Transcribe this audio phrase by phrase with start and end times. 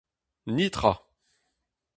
[0.55, 0.93] Netra!